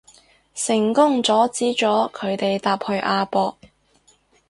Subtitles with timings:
[0.55, 3.55] 成功阻止咗佢哋搭去亞博